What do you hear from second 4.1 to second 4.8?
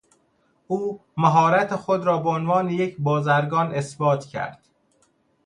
کرد.